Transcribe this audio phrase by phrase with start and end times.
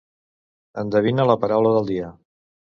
[0.85, 2.13] endevina la paraula del dia